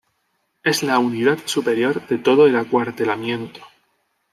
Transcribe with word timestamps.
Es 0.63 0.81
la 0.81 0.97
unidad 0.97 1.37
superior 1.45 2.07
de 2.07 2.17
todo 2.17 2.47
el 2.47 2.55
acuartelamiento. 2.55 3.61